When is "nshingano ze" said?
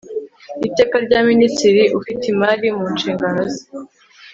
2.95-3.63